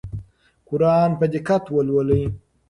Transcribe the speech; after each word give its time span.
قرآن 0.67 1.09
په 1.19 1.25
دقت 1.33 1.63
ولولئ. 1.75 2.23